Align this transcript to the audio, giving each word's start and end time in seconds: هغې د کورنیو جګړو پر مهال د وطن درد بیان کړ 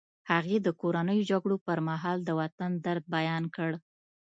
هغې 0.31 0.57
د 0.61 0.67
کورنیو 0.81 1.27
جګړو 1.31 1.57
پر 1.65 1.77
مهال 1.89 2.17
د 2.23 2.29
وطن 2.41 2.71
درد 2.85 3.03
بیان 3.15 3.43
کړ 3.55 3.71